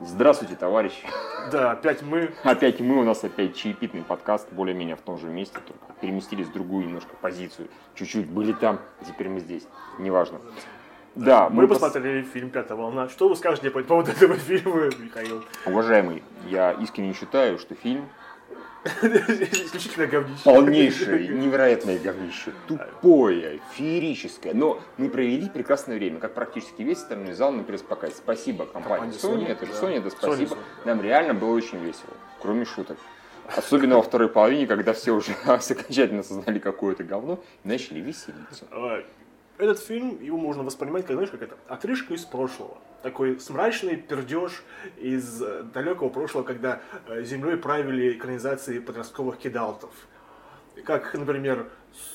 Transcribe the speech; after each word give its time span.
Здравствуйте, 0.00 0.54
товарищи. 0.54 1.02
Да, 1.50 1.72
опять 1.72 2.02
мы. 2.02 2.30
Опять 2.44 2.78
мы, 2.78 2.98
у 2.98 3.02
нас 3.02 3.24
опять 3.24 3.56
чаепитный 3.56 4.02
подкаст, 4.02 4.46
более-менее 4.52 4.94
в 4.94 5.00
том 5.00 5.18
же 5.18 5.26
месте, 5.26 5.58
только 5.66 5.92
переместились 6.00 6.46
в 6.46 6.52
другую 6.52 6.86
немножко 6.86 7.16
позицию. 7.20 7.66
Чуть-чуть 7.96 8.28
были 8.28 8.52
там, 8.52 8.78
теперь 9.04 9.28
мы 9.28 9.40
здесь. 9.40 9.66
Неважно. 9.98 10.38
Да, 11.16 11.48
мы, 11.48 11.62
мы 11.62 11.68
посмотрели 11.68 12.22
пос... 12.22 12.30
фильм 12.30 12.50
«Пятая 12.50 12.78
волна». 12.78 13.08
Что 13.08 13.28
вы 13.28 13.34
скажете 13.34 13.70
по 13.70 13.82
поводу 13.82 14.12
этого 14.12 14.34
фильма, 14.36 14.88
Михаил? 15.00 15.42
Уважаемый, 15.66 16.22
я 16.46 16.70
искренне 16.74 17.12
считаю, 17.12 17.58
что 17.58 17.74
фильм 17.74 18.08
Исключительно 18.84 20.06
говнище. 20.06 20.42
Полнейшее, 20.44 21.28
невероятное 21.28 21.98
говнище. 21.98 22.52
Тупое, 22.66 23.60
феерическое. 23.72 24.54
Но 24.54 24.80
мы 24.96 25.08
провели 25.08 25.48
прекрасное 25.48 25.96
время, 25.96 26.20
как 26.20 26.34
практически 26.34 26.82
весь 26.82 26.98
остальной 26.98 27.34
зал 27.34 27.52
на 27.52 27.64
пресс-показе. 27.64 28.14
Спасибо 28.16 28.66
компании 28.66 29.12
Sony, 29.12 29.46
это 29.48 29.66
же 29.66 29.72
Sony, 29.72 30.00
да 30.00 30.10
спасибо. 30.10 30.56
Нам 30.84 31.02
реально 31.02 31.34
было 31.34 31.54
очень 31.54 31.78
весело, 31.78 32.12
кроме 32.40 32.64
шуток. 32.64 32.98
Особенно 33.56 33.96
во 33.96 34.02
второй 34.02 34.28
половине, 34.28 34.66
когда 34.66 34.92
все 34.92 35.12
уже 35.12 35.32
окончательно 35.44 36.20
осознали 36.20 36.58
какое-то 36.58 37.02
говно 37.02 37.40
и 37.64 37.68
начали 37.68 38.00
веселиться. 38.00 38.66
Этот 39.58 39.80
фильм, 39.80 40.22
его 40.22 40.38
можно 40.38 40.62
воспринимать, 40.62 41.04
как, 41.04 41.14
знаешь, 41.14 41.30
как 41.30 41.42
это, 41.42 41.56
отрыжка 41.68 42.14
из 42.14 42.24
прошлого 42.24 42.78
такой 43.02 43.38
смрачный 43.38 43.96
пердеж 43.96 44.62
из 44.96 45.42
э, 45.42 45.62
далекого 45.72 46.08
прошлого, 46.08 46.42
когда 46.42 46.80
э, 47.06 47.22
землей 47.22 47.56
правили 47.56 48.12
экранизации 48.12 48.78
подростковых 48.78 49.38
кидалтов. 49.38 49.90
Как, 50.84 51.14
например, 51.14 51.66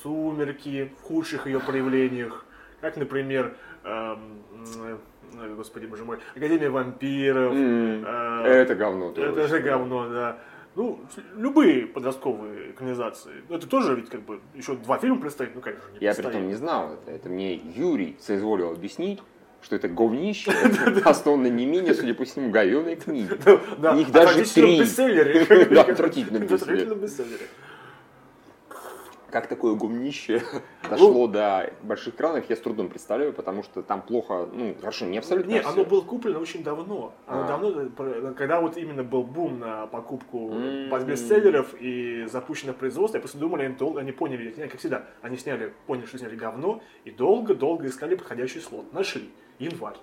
«Сумерки» 0.01 0.91
в 0.99 1.03
худших 1.03 1.47
ее 1.47 1.59
проявлениях, 1.59 2.45
как, 2.81 2.97
например, 2.97 3.55
эм, 3.83 4.43
э, 4.85 4.97
господи 5.55 5.85
боже 5.85 6.05
мой, 6.05 6.19
Академия 6.35 6.69
вампиров. 6.69 7.53
Mm, 7.53 8.05
э, 8.45 8.47
это 8.47 8.75
говно. 8.75 9.13
Это 9.15 9.47
же 9.47 9.59
говно, 9.59 10.09
да. 10.09 10.37
Ну, 10.75 10.99
любые 11.35 11.85
подростковые 11.85 12.71
экранизации. 12.71 13.43
Это 13.49 13.67
тоже 13.67 13.95
ведь 13.95 14.09
как 14.09 14.21
бы 14.21 14.39
еще 14.55 14.75
два 14.75 14.97
фильма 14.97 15.19
предстоит, 15.21 15.53
ну 15.53 15.61
конечно. 15.61 15.85
Не 15.91 15.99
Я 15.99 16.13
при 16.13 16.25
этом 16.25 16.47
не 16.47 16.55
знал 16.55 16.93
это. 16.93 17.11
Это 17.11 17.29
мне 17.29 17.55
Юрий 17.55 18.17
соизволил 18.19 18.71
объяснить 18.71 19.19
что 19.63 19.77
это 19.77 19.87
говнище, 19.87 20.51
основано 21.05 21.47
не 21.47 21.65
менее, 21.65 21.93
судя 21.93 22.13
по 22.13 22.25
всему, 22.25 22.51
говеные 22.51 22.97
книги. 22.97 23.29
Их 24.01 24.11
даже 24.11 24.43
три. 24.43 24.77
Да, 25.73 25.83
отвратительном 25.83 26.99
бестселлере. 26.99 27.47
Как 29.33 29.47
такое 29.47 29.73
говнище 29.73 30.43
дошло 30.89 31.25
до 31.25 31.73
больших 31.81 32.13
экранов, 32.13 32.47
я 32.47 32.55
с 32.55 32.59
трудом 32.59 32.87
представляю, 32.87 33.33
потому 33.33 33.63
что 33.63 33.81
там 33.81 34.03
плохо, 34.03 34.47
ну, 34.53 34.75
хорошо, 34.79 35.05
не 35.05 35.17
абсолютно 35.17 35.49
Нет, 35.49 35.65
оно 35.65 35.85
было 35.85 36.01
куплено 36.01 36.39
очень 36.39 36.63
давно. 36.63 37.15
Оно 37.25 37.47
давно, 37.47 37.89
когда 38.37 38.61
вот 38.61 38.77
именно 38.77 39.03
был 39.03 39.23
бум 39.23 39.57
на 39.57 39.87
покупку 39.87 40.51
бестселлеров 41.07 41.73
и 41.79 42.27
запущено 42.31 42.73
производство, 42.73 43.17
я 43.17 43.21
просто 43.21 43.39
думали, 43.39 43.63
они, 43.63 43.75
долго, 43.75 44.01
они 44.01 44.11
поняли, 44.11 44.51
как 44.51 44.77
всегда, 44.77 45.05
они 45.23 45.37
сняли, 45.37 45.73
поняли, 45.87 46.05
что 46.05 46.19
сняли 46.19 46.35
говно, 46.35 46.83
и 47.03 47.09
долго-долго 47.09 47.87
искали 47.87 48.13
подходящий 48.13 48.59
слот. 48.59 48.93
Нашли 48.93 49.31
январь. 49.57 49.97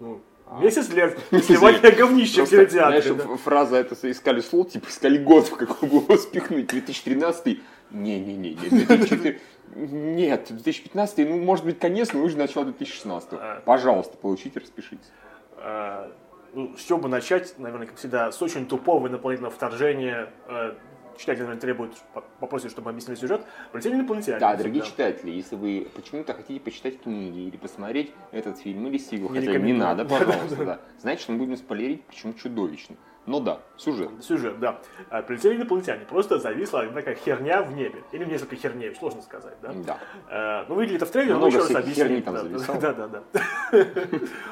Ну, 0.00 0.20
а. 0.46 0.60
Месяц 0.60 0.88
для 0.88 1.10
сливания 1.40 1.90
говнища 1.90 2.44
в 2.44 2.50
кинотеатре. 2.50 3.00
Знаешь, 3.02 3.24
да? 3.24 3.36
фраза 3.36 3.76
это 3.76 4.10
искали 4.10 4.40
слот, 4.40 4.70
типа 4.70 4.88
искали 4.88 5.18
год, 5.18 5.46
в 5.48 5.56
какой 5.56 5.88
бы 5.88 5.96
его 5.96 6.16
спихнуть. 6.16 6.66
2013 6.66 7.60
не-не-не, 7.90 8.54
2014 8.54 9.40
нет, 9.74 10.46
2015, 10.48 11.28
ну, 11.28 11.38
может 11.38 11.64
быть, 11.64 11.78
конец, 11.78 12.12
но 12.12 12.22
уже 12.22 12.36
начало 12.36 12.66
2016. 12.66 13.30
А. 13.32 13.62
Пожалуйста, 13.64 14.16
получите, 14.16 14.60
распишитесь. 14.60 15.10
А, 15.56 16.12
ну, 16.52 16.76
с 16.76 16.84
чего 16.84 16.98
бы 16.98 17.08
начать, 17.08 17.58
наверное, 17.58 17.86
как 17.86 17.96
всегда, 17.96 18.30
с 18.30 18.40
очень 18.40 18.66
тупого 18.66 19.08
инопланетного 19.08 19.52
вторжения 19.52 20.30
э, 20.46 20.74
читатель, 21.18 21.40
наверное, 21.42 21.60
требует, 21.60 21.92
попросит, 22.40 22.70
чтобы 22.70 22.90
объяснили 22.90 23.18
сюжет, 23.18 23.44
полетели 23.72 23.94
инопланетяне. 23.94 24.38
Да, 24.38 24.54
дорогие 24.56 24.82
да. 24.82 24.88
читатели, 24.88 25.30
если 25.30 25.56
вы 25.56 25.88
почему-то 25.94 26.34
хотите 26.34 26.60
почитать 26.60 27.00
книги 27.00 27.48
или 27.48 27.56
посмотреть 27.56 28.12
этот 28.30 28.58
фильм 28.58 28.86
или 28.86 28.98
сиквел, 28.98 29.28
хотя 29.28 29.56
не 29.58 29.72
надо, 29.72 30.04
пожалуйста, 30.04 30.56
да, 30.56 30.64
да. 30.64 30.80
значит, 31.00 31.28
мы 31.28 31.38
будем 31.38 31.56
спойлерить, 31.56 32.04
почему 32.04 32.34
чудовищно. 32.34 32.96
Но 33.26 33.40
да, 33.40 33.60
сюжет. 33.76 34.10
Сюжет, 34.22 34.60
да. 34.60 34.80
А, 35.08 35.22
прилетели 35.22 35.56
инопланетяне, 35.56 36.04
просто 36.04 36.38
зависла 36.38 36.80
одна 36.80 36.94
такая 36.94 37.14
херня 37.14 37.62
в 37.62 37.72
небе. 37.72 38.02
Или 38.12 38.24
несколько 38.24 38.56
херней, 38.56 38.94
сложно 38.94 39.22
сказать, 39.22 39.56
да? 39.62 39.72
Да. 39.72 39.98
А, 40.28 40.66
ну, 40.68 40.74
выглядит 40.74 40.96
это 41.02 41.06
в 41.06 41.10
трейлере, 41.10 41.36
но 41.36 41.46
еще 41.46 41.58
раз 41.58 41.74
объяснить. 41.74 42.24
там 42.24 42.34
да, 42.34 42.92
да, 42.92 42.92
да, 43.08 43.22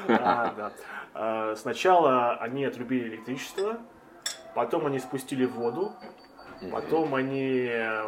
да. 0.07 0.53
да. 0.57 0.71
А, 1.15 1.55
сначала 1.55 2.37
они 2.37 2.65
отрубили 2.65 3.09
электричество, 3.09 3.77
потом 4.55 4.87
они 4.87 4.97
спустили 4.97 5.45
воду, 5.45 5.93
Потом 6.71 7.15
они 7.15 7.67
э, 7.69 8.07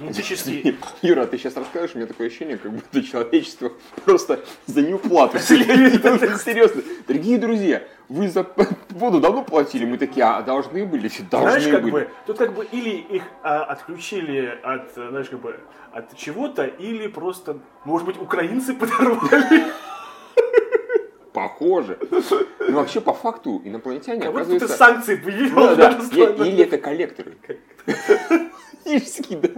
генетически... 0.00 0.76
Юра, 1.02 1.26
ты 1.26 1.38
сейчас 1.38 1.56
расскажешь, 1.56 1.94
у 1.94 1.98
меня 1.98 2.06
такое 2.06 2.28
ощущение, 2.28 2.56
как 2.56 2.72
будто 2.72 3.02
человечество 3.02 3.72
просто 4.04 4.40
за 4.66 4.82
неуплату. 4.82 5.38
Серьезно. 5.38 6.82
Дорогие 7.06 7.38
друзья, 7.38 7.82
вы 8.08 8.28
за 8.28 8.46
воду 8.90 9.20
давно 9.20 9.44
платили? 9.44 9.84
Мы 9.84 9.98
такие, 9.98 10.24
а 10.24 10.42
должны 10.42 10.86
были? 10.86 11.10
Должны 11.30 11.60
знаешь, 11.60 11.68
как 11.68 11.82
были. 11.82 11.92
бы, 11.92 12.10
тут 12.26 12.38
как 12.38 12.54
бы 12.54 12.64
или 12.64 12.90
их 12.90 13.22
а, 13.42 13.64
отключили 13.64 14.58
от, 14.62 14.94
знаешь, 14.94 15.28
как 15.28 15.40
бы, 15.40 15.60
от 15.92 16.16
чего-то, 16.16 16.64
или 16.64 17.06
просто, 17.08 17.58
может 17.84 18.06
быть, 18.06 18.20
украинцы 18.20 18.74
подорвали. 18.74 19.64
Похоже. 21.38 21.98
Ну, 22.10 22.72
вообще, 22.74 23.00
по 23.00 23.14
факту, 23.14 23.62
инопланетяне, 23.64 24.22
как 24.22 24.30
оказывается... 24.30 24.66
Будто 24.66 24.76
санкции 24.76 25.14
появились. 25.14 25.52
Да, 25.52 25.76
да. 25.76 26.46
Или 26.46 26.64
это 26.64 26.78
коллекторы. 26.78 27.36
да. 28.84 29.50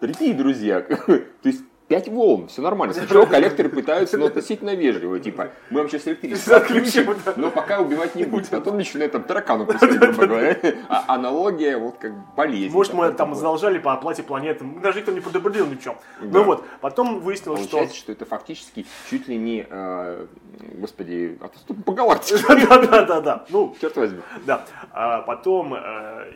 Дорогие 0.00 0.32
друзья, 0.32 0.80
то 1.06 1.22
есть 1.44 1.60
Пять 1.90 2.06
волн, 2.06 2.46
все 2.46 2.62
нормально. 2.62 2.94
Сначала 2.94 3.26
коллекторы 3.26 3.68
пытаются, 3.68 4.16
но 4.16 4.26
относительно 4.26 4.76
вежливо. 4.76 5.18
Типа, 5.18 5.50
мы 5.70 5.80
вам 5.80 5.90
сейчас 5.90 6.06
электричество 6.06 6.58
отключим, 6.58 7.16
но 7.34 7.50
пока 7.50 7.80
убивать 7.80 8.14
не 8.14 8.22
будем. 8.22 8.46
Потом 8.48 8.76
начинает 8.76 9.10
там 9.10 9.24
таракану 9.24 9.66
пустить, 9.66 9.98
грубо 9.98 10.24
говоря. 10.28 10.56
А 10.88 11.06
аналогия 11.08 11.76
вот 11.78 11.98
как 11.98 12.12
болезнь. 12.36 12.72
Может, 12.72 12.94
мы 12.94 13.10
там 13.10 13.34
задолжали 13.34 13.78
по 13.78 13.92
оплате 13.92 14.22
планеты. 14.22 14.64
Даже 14.80 15.00
никто 15.00 15.10
не 15.10 15.18
предупредил 15.18 15.66
ничего. 15.66 15.96
Ну 16.20 16.44
вот, 16.44 16.64
потом 16.80 17.18
выяснилось, 17.18 17.62
что... 17.62 17.70
Получается, 17.70 17.96
что 17.96 18.12
это 18.12 18.24
фактически 18.24 18.86
чуть 19.10 19.26
ли 19.26 19.36
не, 19.36 19.66
э, 19.68 20.26
господи, 20.74 21.40
по 21.84 21.92
галактике. 21.92 22.44
Да-да-да. 22.68 23.46
Ну, 23.48 23.74
черт 23.80 23.96
возьми. 23.96 24.20
Да. 24.46 24.64
А 24.92 25.22
потом 25.22 25.74
э, 25.74 26.34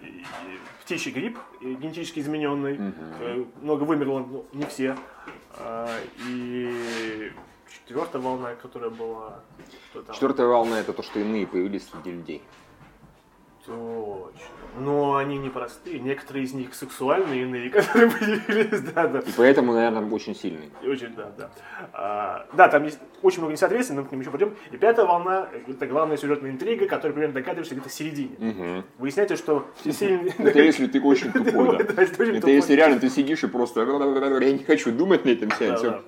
птичий 0.84 1.12
грипп, 1.12 1.38
генетически 1.60 2.18
измененный. 2.18 2.92
Много 3.62 3.84
вымерло, 3.84 4.26
не 4.52 4.66
все. 4.66 4.96
А, 5.58 6.00
и 6.26 7.32
четвертая 7.86 8.20
волна, 8.20 8.54
которая 8.54 8.90
была... 8.90 9.40
Четвертая 10.12 10.46
волна 10.46 10.80
это 10.80 10.92
то, 10.92 11.02
что 11.02 11.20
иные 11.20 11.46
появились 11.46 11.88
среди 11.88 12.10
людей. 12.10 12.42
Точно. 13.66 14.54
Но 14.78 15.16
они 15.16 15.38
не 15.38 15.48
простые. 15.50 16.00
Некоторые 16.00 16.44
из 16.44 16.52
них 16.52 16.74
сексуальные, 16.74 17.42
иные, 17.42 17.70
которые 17.70 18.10
появились, 18.10 18.80
да, 18.80 19.06
да. 19.06 19.20
И 19.20 19.32
поэтому, 19.36 19.72
наверное, 19.72 20.10
очень 20.10 20.34
сильные. 20.34 20.70
Очень, 20.82 21.14
да, 21.14 21.30
да. 21.38 21.50
А, 21.92 22.46
да, 22.52 22.68
там 22.68 22.84
есть 22.84 22.98
очень 23.22 23.38
много 23.38 23.52
несоответствий, 23.52 23.96
но 23.96 24.02
мы 24.02 24.08
к 24.08 24.12
ним 24.12 24.20
еще 24.20 24.30
пойдем. 24.30 24.54
И 24.72 24.76
пятая 24.76 25.06
волна– 25.06 25.48
это 25.68 25.86
главная 25.86 26.16
сюжетная 26.16 26.50
интрига, 26.50 26.86
которая 26.86 27.12
примерно 27.12 27.34
догадываешься 27.34 27.74
где-то 27.74 27.88
в 27.88 27.92
середине. 27.92 28.36
Угу. 28.38 28.84
Выясняется, 28.98 29.36
что 29.36 29.66
все 29.80 29.92
сильные... 29.92 30.34
Это 30.36 30.58
если 30.62 30.86
ты 30.86 31.00
очень 31.00 31.32
тупой, 31.32 31.78
да. 31.78 32.02
Это 32.02 32.50
если 32.50 32.74
реально 32.74 32.98
ты 33.00 33.08
сидишь 33.08 33.44
и 33.44 33.46
просто 33.46 33.80
я 33.80 34.52
не 34.52 34.64
хочу 34.64 34.92
думать 34.92 35.24
на 35.24 35.30
этом 35.30 35.50
сеансе. 35.52 36.00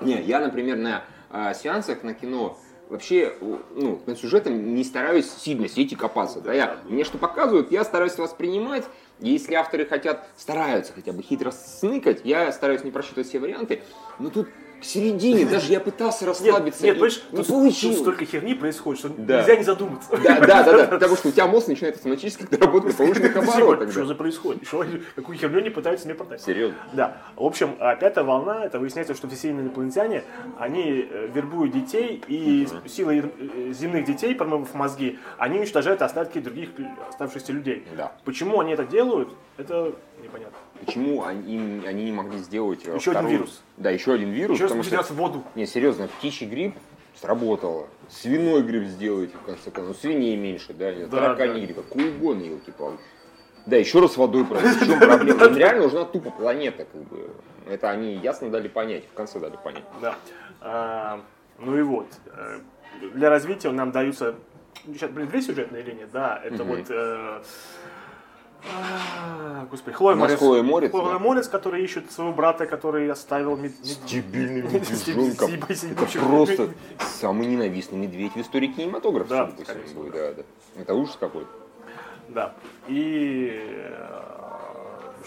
Не, 0.00 0.20
я, 0.22 0.40
например, 0.40 0.76
на 0.76 1.04
а, 1.30 1.52
сеансах 1.52 2.02
на 2.02 2.14
кино 2.14 2.58
вообще 2.88 3.34
ну, 3.40 4.00
сюжетом 4.16 4.74
не 4.74 4.84
стараюсь 4.84 5.30
сильно 5.30 5.68
сидеть 5.68 5.92
и 5.92 5.96
копаться. 5.96 6.40
Да, 6.40 6.52
я, 6.52 6.78
мне 6.88 7.04
что 7.04 7.18
показывают, 7.18 7.70
я 7.70 7.84
стараюсь 7.84 8.16
воспринимать. 8.18 8.84
Если 9.20 9.54
авторы 9.54 9.86
хотят, 9.86 10.26
стараются 10.36 10.92
хотя 10.92 11.12
бы 11.12 11.22
хитро 11.22 11.50
сныкать, 11.50 12.22
я 12.24 12.50
стараюсь 12.52 12.84
не 12.84 12.90
просчитывать 12.90 13.28
все 13.28 13.38
варианты. 13.38 13.82
Но 14.18 14.30
тут 14.30 14.48
в 14.84 14.86
середине 14.86 15.46
даже 15.46 15.72
я 15.72 15.80
пытался 15.80 16.26
расслабиться. 16.26 16.84
Нет, 16.84 16.94
нет 16.94 16.94
понимаешь, 16.94 17.22
не 17.32 17.42
получилось. 17.42 17.98
Столько 17.98 18.26
херни 18.26 18.54
происходит, 18.54 18.98
что 19.00 19.08
да. 19.08 19.40
нельзя 19.40 19.56
не 19.56 19.64
задуматься. 19.64 20.10
Да, 20.10 20.40
да, 20.40 20.62
да, 20.62 20.72
да, 20.72 20.84
потому 20.90 21.16
что 21.16 21.28
у 21.28 21.32
тебя 21.32 21.46
мозг 21.46 21.68
начинает 21.68 21.96
автоматически 21.96 22.46
работать 22.54 22.90
на 22.90 22.98
повышенных 22.98 23.36
оборотах. 23.36 23.90
Что 23.90 24.04
за 24.04 24.14
происходит? 24.14 24.66
Что, 24.66 24.84
какую 25.16 25.38
херню 25.38 25.60
они 25.60 25.70
пытаются 25.70 26.06
мне 26.06 26.14
продать? 26.14 26.42
Серьезно? 26.42 26.76
Да. 26.92 27.16
В 27.34 27.44
общем, 27.44 27.76
пятая 27.98 28.24
волна, 28.24 28.64
это 28.64 28.78
выясняется, 28.78 29.14
что 29.14 29.26
все 29.28 29.50
инопланетяне, 29.50 30.22
они 30.58 31.08
э, 31.10 31.28
вербуют 31.32 31.72
детей, 31.72 32.22
и 32.28 32.68
силой 32.86 33.24
э, 33.38 33.72
земных 33.72 34.04
детей, 34.04 34.34
промывав 34.34 34.74
мозги, 34.74 35.18
они 35.38 35.58
уничтожают 35.58 36.02
остатки 36.02 36.38
других 36.40 36.70
оставшихся 37.08 37.52
людей. 37.52 37.86
Да. 37.96 38.12
Почему 38.24 38.60
они 38.60 38.72
это 38.72 38.84
делают, 38.84 39.30
это 39.56 39.94
непонятно. 40.22 40.58
Почему 40.84 41.24
они, 41.24 41.82
они 41.86 42.04
не 42.04 42.12
могли 42.12 42.38
сделать 42.38 42.84
еще 42.84 43.10
вторую... 43.12 43.18
один 43.18 43.30
вирус? 43.30 43.62
Да, 43.76 43.90
еще 43.90 44.12
один 44.14 44.30
вирус. 44.30 44.56
Еще 44.56 44.68
потому 44.68 44.82
что... 44.82 45.02
в 45.02 45.10
воду. 45.12 45.44
Не, 45.54 45.66
серьезно, 45.66 46.08
птичий 46.08 46.46
грипп 46.46 46.76
Сработало. 47.20 47.86
Свиной 48.10 48.62
гриб 48.62 48.84
сделайте, 48.84 49.36
в 49.36 49.42
конце 49.42 49.70
концов. 49.70 49.94
Ну, 49.94 49.94
свиней 49.94 50.36
меньше, 50.36 50.74
да, 50.74 50.92
Да, 50.92 51.06
тараканий 51.06 51.60
да. 51.60 51.66
гриб, 51.66 51.76
какой 51.76 52.10
угодно, 52.10 52.42
елки-палки. 52.42 53.00
Да, 53.66 53.76
еще 53.76 54.00
раз 54.00 54.16
водой 54.16 54.44
пройти. 54.48 54.68
В 54.68 54.86
чем 54.86 54.98
проблема? 54.98 55.44
Им 55.44 55.56
реально 55.56 55.82
нужна 55.84 56.04
тупо 56.04 56.30
планета, 56.30 56.84
как 56.84 57.02
бы. 57.04 57.30
Это 57.66 57.90
они 57.90 58.14
ясно 58.16 58.50
дали 58.50 58.68
понять, 58.68 59.04
в 59.08 59.14
конце 59.14 59.38
дали 59.38 59.56
понять. 59.62 59.84
Да. 60.02 60.16
А, 60.60 61.20
ну 61.58 61.78
и 61.78 61.82
вот. 61.82 62.08
э, 62.26 62.60
Для 63.14 63.30
развития 63.30 63.70
нам 63.70 63.90
даются 63.92 64.34
сейчас, 64.84 65.10
блин, 65.10 65.28
две 65.28 65.40
сюжетные 65.40 65.82
линии, 65.82 66.06
да. 66.12 66.40
Это 66.44 66.64
вот 66.64 66.90
э, 66.90 67.42
а, 68.72 69.66
Господи, 69.70 69.96
Хлоя 69.96 70.16
Морец. 70.16 70.32
Морской 70.40 70.62
морец, 70.62 70.90
Хлоя 70.90 71.12
да. 71.14 71.18
Морец, 71.18 71.48
который 71.48 71.82
ищет 71.84 72.10
своего 72.12 72.32
брата, 72.32 72.66
который 72.66 73.10
оставил 73.10 73.56
мед- 73.56 73.74
С 73.82 73.90
мед- 73.98 74.06
дебильным 74.06 74.68
С 74.84 75.06
медвежонком. 75.06 75.50
Это 75.54 76.18
просто 76.18 76.70
самый 76.98 77.46
ненавистный 77.46 77.98
медведь 77.98 78.32
в 78.34 78.40
истории 78.40 78.68
кинематографа. 78.68 79.28
Да, 79.28 80.32
да. 80.36 80.42
Это 80.76 80.94
ужас 80.94 81.16
какой-то. 81.18 81.50
Да. 82.28 82.54
И 82.88 83.50
э, 83.52 84.03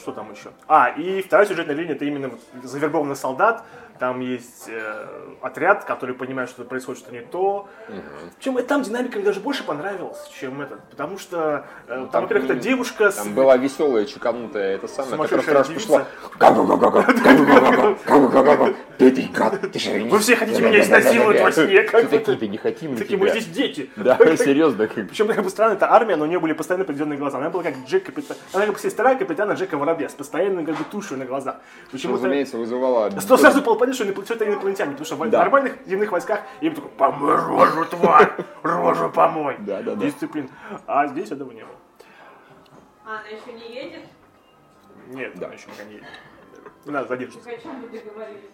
что 0.07 0.13
там 0.13 0.31
еще? 0.31 0.51
А, 0.69 0.87
и 0.87 1.21
вторая 1.21 1.45
сюжетная 1.45 1.75
линия 1.75 1.93
это 1.93 2.05
именно 2.05 2.29
вот 2.29 2.39
завербованный 2.63 3.17
солдат. 3.17 3.65
Там 3.99 4.19
есть 4.19 4.69
э, 4.69 5.07
отряд, 5.41 5.83
который 5.83 6.13
понимает, 6.13 6.49
что 6.49 6.63
происходит 6.63 6.99
что-то 6.99 7.15
не 7.15 7.21
то. 7.21 7.67
Причем 8.37 8.63
там 8.63 8.83
динамика 8.83 9.17
мне 9.17 9.25
даже 9.25 9.39
больше 9.39 9.63
понравилась, 9.63 10.19
чем 10.39 10.61
этот. 10.61 10.83
Потому 10.89 11.17
что 11.17 11.65
э, 11.87 11.89
там, 11.89 12.01
Ну, 12.03 12.07
там 12.07 12.21
во-первых, 12.23 12.49
не- 12.53 12.59
девушка 12.59 13.09
с... 13.09 13.15
Там 13.15 13.33
была 13.33 13.57
веселая, 13.57 14.05
чеканутая, 14.05 14.75
это 14.75 14.87
самое, 14.87 15.27
которая 15.27 15.63
девица. 15.63 15.87
пошла. 15.87 16.05
Вы 20.11 20.19
все 20.19 20.35
хотите 20.35 20.61
меня 20.61 20.79
изнасиловать 20.81 21.41
во 21.41 21.51
сне, 21.51 21.81
как 21.81 22.07
такие-то 22.07 22.47
не 22.47 22.57
хотим 22.57 22.95
Такие, 22.95 23.17
мы 23.17 23.29
здесь 23.29 23.47
дети. 23.47 23.89
Да, 23.95 24.15
серьезно. 24.37 24.87
Причем, 24.87 25.27
как 25.27 25.43
бы 25.43 25.49
странно, 25.49 25.73
это 25.73 25.91
армия, 25.91 26.17
но 26.17 26.25
у 26.25 26.27
нее 26.27 26.39
были 26.39 26.53
постоянно 26.53 26.83
определенные 26.83 27.17
глаза. 27.17 27.39
Она 27.39 27.49
была 27.49 27.63
как 27.63 27.73
Джек 27.87 28.05
Капитан. 28.05 28.37
Она 28.53 28.65
как 28.65 28.75
бы 28.75 28.79
сестра 28.79 29.15
капитана 29.15 29.53
Джека 29.53 29.75
Воробья 29.75 29.96
с 30.05 30.13
постоянной 30.13 30.65
как 30.65 30.75
бы 30.75 30.83
тушью 30.83 31.17
на 31.17 31.25
глазах. 31.25 31.57
Почему-то... 31.91 32.19
Разумеется, 32.23 32.57
вызывала... 32.57 33.11
Что 33.19 33.37
сразу 33.37 33.61
было 33.61 33.75
понятно, 33.75 34.05
что 34.23 34.33
это 34.33 34.47
инопланетяне, 34.47 34.91
потому 34.91 35.05
что 35.05 35.15
в 35.15 35.29
Да. 35.29 35.39
нормальных 35.39 35.77
земных 35.85 36.11
войсках 36.11 36.41
им 36.61 36.75
такой, 36.75 36.91
помой 36.91 37.35
рожу, 37.35 37.85
тварь, 37.85 38.31
рожу 38.63 39.09
помой. 39.09 39.55
Да, 39.59 39.81
да, 39.81 39.95
да. 39.95 40.05
Дисциплин. 40.05 40.49
А 40.85 41.07
здесь 41.07 41.31
этого 41.31 41.51
не 41.51 41.61
было. 41.61 41.75
А, 43.05 43.19
она 43.19 43.27
еще 43.27 43.53
не 43.53 43.73
едет? 43.73 44.01
Нет, 45.07 45.31
Да. 45.35 45.47
да, 45.47 45.53
еще 45.53 45.67
пока 45.67 45.83
не 45.85 45.93
едет. 45.93 46.07
Надо 46.85 47.07
договорились? 47.07 47.33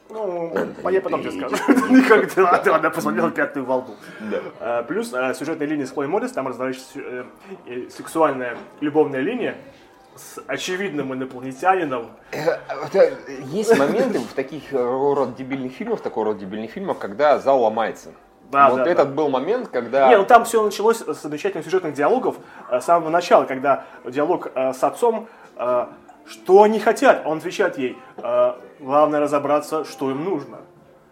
Ну, 0.09 0.53
а 0.83 0.91
я 0.91 1.01
потом 1.01 1.21
тебе 1.21 1.31
скажу. 1.31 1.55
Никогда 1.93 2.57
ты 2.59 2.69
она 2.69 2.89
посмотрела 2.89 3.29
пятую 3.31 3.65
волну. 3.65 3.95
Да. 4.19 4.41
А, 4.59 4.83
Плюс 4.83 5.13
а, 5.13 5.33
сюжетная 5.33 5.67
линия 5.67 5.85
с 5.85 5.91
Хлоей 5.91 6.09
Моррис, 6.09 6.31
там 6.31 6.47
разворачивается 6.47 6.99
э, 7.65 7.89
сексуальная 7.89 8.57
любовная 8.81 9.21
линия 9.21 9.57
с 10.15 10.39
очевидным 10.47 11.13
инопланетянином. 11.13 12.11
Есть 13.45 13.77
моменты 13.77 14.19
в 14.19 14.33
таких 14.33 14.73
э, 14.73 14.77
род 14.77 15.35
дебильных 15.35 15.73
фильмах, 15.73 16.01
такого 16.01 16.27
рода 16.27 16.39
дебильных 16.39 16.71
фильмах, 16.71 16.99
когда 16.99 17.39
зал 17.39 17.61
ломается. 17.61 18.11
Да, 18.51 18.69
вот 18.69 18.83
да, 18.83 18.91
этот 18.91 19.09
да. 19.09 19.13
был 19.13 19.29
момент, 19.29 19.69
когда... 19.69 20.09
Не, 20.09 20.17
ну 20.17 20.25
там 20.25 20.45
все 20.45 20.63
началось 20.63 20.97
с 21.01 21.21
замечательных 21.21 21.65
сюжетных 21.65 21.93
диалогов 21.93 22.35
э, 22.69 22.79
с 22.79 22.85
самого 22.85 23.09
начала, 23.09 23.45
когда 23.45 23.85
диалог 24.05 24.51
э, 24.53 24.73
с 24.73 24.83
отцом, 24.83 25.27
что 26.25 26.63
они 26.63 26.79
хотят, 26.79 27.23
он 27.25 27.37
отвечает 27.39 27.77
ей, 27.77 27.97
главное 28.79 29.19
разобраться, 29.19 29.83
что 29.83 30.09
им 30.09 30.23
нужно. 30.23 30.61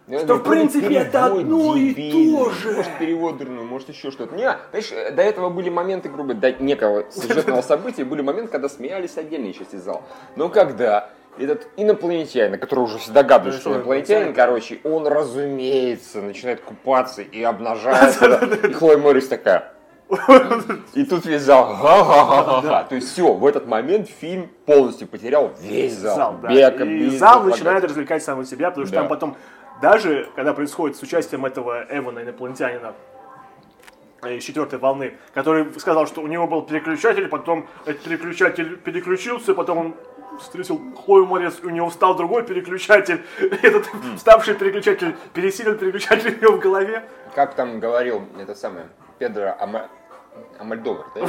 Что, 0.06 0.26
говорю, 0.26 0.34
в 0.36 0.48
принципе, 0.48 0.94
это 0.96 1.26
одно 1.26 1.76
и 1.76 2.12
то 2.12 2.50
же. 2.50 2.72
Может, 2.72 2.98
перевод 2.98 3.38
дурной, 3.38 3.64
может, 3.64 3.88
еще 3.88 4.10
что-то. 4.10 4.34
Не, 4.34 4.58
понимаешь, 4.70 4.92
э, 4.92 5.12
до 5.12 5.22
этого 5.22 5.48
были 5.48 5.70
моменты, 5.70 6.08
грубо 6.08 6.34
до 6.34 6.52
некого 6.52 7.04
сюжетного 7.10 7.62
события, 7.62 8.04
были 8.04 8.20
моменты, 8.20 8.50
когда 8.50 8.68
смеялись 8.68 9.16
отдельные 9.16 9.52
части 9.52 9.76
зала. 9.76 10.02
Но 10.34 10.48
когда 10.48 11.10
этот 11.38 11.68
инопланетянин, 11.76 12.58
который 12.58 12.80
уже 12.80 12.98
догадывается, 13.10 13.60
что 13.60 13.74
инопланетянин, 13.74 14.34
короче, 14.34 14.80
он, 14.84 15.06
разумеется, 15.06 16.20
начинает 16.20 16.60
купаться 16.60 17.22
и 17.22 17.42
обнажается. 17.44 18.40
И 18.66 18.72
Хлоя 18.72 18.98
Моррис 18.98 19.28
такая... 19.28 19.72
И 20.92 21.04
тут 21.04 21.24
весь 21.24 21.40
зал. 21.40 21.74
То 21.80 22.94
есть 22.94 23.12
все, 23.12 23.32
в 23.32 23.46
этот 23.46 23.66
момент 23.66 24.08
фильм 24.08 24.50
полностью 24.66 25.08
потерял 25.08 25.52
весь 25.58 25.94
зал. 25.94 26.16
зал, 26.16 26.36
да. 26.42 26.48
Бека, 26.50 26.84
и 26.84 27.08
зал 27.16 27.44
начинает 27.44 27.82
развлекать 27.84 28.22
самого 28.22 28.44
себя, 28.44 28.70
потому 28.70 28.86
что 28.86 28.96
там 28.96 29.08
потом, 29.08 29.36
даже 29.82 30.28
когда 30.36 30.54
происходит 30.54 30.96
с 30.96 31.02
участием 31.02 31.44
этого 31.44 31.84
Эвана, 31.90 32.20
инопланетянина, 32.20 32.94
э, 34.22 34.36
из 34.36 34.44
четвертой 34.44 34.78
волны, 34.78 35.18
который 35.34 35.78
сказал, 35.78 36.06
что 36.06 36.22
у 36.22 36.28
него 36.28 36.46
был 36.46 36.62
переключатель, 36.62 37.26
потом 37.28 37.66
этот 37.84 38.02
переключатель 38.02 38.76
переключился, 38.76 39.54
потом 39.54 39.78
он 39.78 39.94
встретил 40.38 40.80
Хлою 41.04 41.26
Морец, 41.26 41.58
у 41.64 41.68
него 41.68 41.90
встал 41.90 42.14
другой 42.14 42.44
переключатель, 42.44 43.22
этот 43.62 43.88
вставший 44.16 44.54
переключатель 44.54 45.16
пересилил 45.34 45.76
переключатель 45.76 46.38
у 46.38 46.42
него 46.42 46.52
в 46.52 46.60
голове. 46.60 47.02
Как 47.34 47.54
там 47.54 47.80
говорил 47.80 48.22
это 48.38 48.54
самое, 48.54 48.86
Педро 49.18 49.56
Ама- 49.58 49.88
Амальдовар, 50.58 51.06
да? 51.14 51.20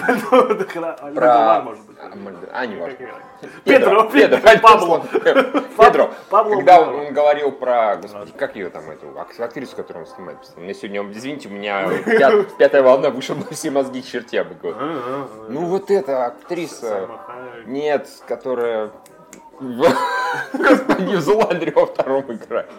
Альмодовар, 1.02 1.64
может 1.64 1.86
быть. 1.86 1.98
А, 2.54 2.66
не 2.66 2.76
важно. 2.76 2.98
Педро, 3.64 4.04
Педро, 4.10 4.40
Пабло. 4.62 5.04
Педро, 5.78 6.12
когда 6.30 6.82
он, 6.82 7.14
говорил 7.14 7.52
про, 7.52 7.98
господи, 8.02 8.32
как 8.38 8.56
ее 8.56 8.70
там, 8.70 8.90
эту 8.90 9.08
ак- 9.20 9.40
актрису, 9.40 9.76
которую 9.76 10.06
он 10.06 10.12
снимает, 10.12 10.38
мне 10.56 10.74
сегодня, 10.74 11.02
извините, 11.12 11.50
у 11.50 11.52
меня 11.52 11.88
пят- 12.06 12.56
пятая 12.58 12.84
волна 12.84 13.10
вышла 13.10 13.36
на 13.36 13.46
все 13.52 13.72
мозги 13.72 14.02
к 14.02 14.06
чертям. 14.06 14.48
говорю. 14.62 14.78
Ну 15.50 15.66
вот 15.66 15.90
эта 15.90 16.26
актриса, 16.26 17.10
нет, 17.66 18.08
которая 18.28 18.92
Господи, 20.94 21.16
в 21.16 21.22
Зуландре 21.22 21.72
во 21.72 21.86
втором 21.86 22.24
играет. 22.32 22.70